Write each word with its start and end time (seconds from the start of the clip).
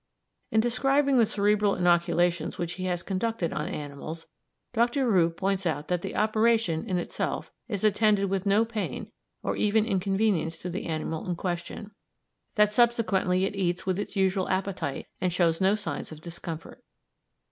In 0.49 0.61
describing 0.61 1.19
the 1.19 1.27
cerebral 1.27 1.75
inoculations 1.75 2.57
which 2.57 2.71
he 2.73 2.85
has 2.85 3.03
conducted 3.03 3.53
on 3.53 3.67
animals, 3.67 4.25
Dr. 4.73 5.07
Roux 5.07 5.29
points 5.29 5.67
out 5.67 5.89
that 5.89 6.01
the 6.01 6.15
operation, 6.15 6.83
in 6.89 6.97
itself, 6.97 7.51
is 7.67 7.83
attended 7.83 8.27
with 8.27 8.47
no 8.47 8.65
pain 8.65 9.11
or 9.43 9.55
even 9.55 9.85
inconvenience 9.85 10.57
to 10.57 10.71
the 10.71 10.87
animal 10.87 11.29
in 11.29 11.35
question, 11.35 11.91
that 12.55 12.73
subsequently 12.73 13.45
it 13.45 13.55
eats 13.55 13.85
with 13.85 13.99
its 13.99 14.15
usual 14.15 14.49
appetite, 14.49 15.05
and 15.21 15.31
shows 15.31 15.61
no 15.61 15.75
signs 15.75 16.11
of 16.11 16.19
discomfort. 16.19 16.81